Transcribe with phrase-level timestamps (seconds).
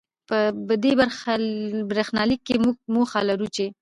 [0.67, 0.91] په دې
[1.91, 3.65] برېښنالیک کې، موږ موخه لرو چې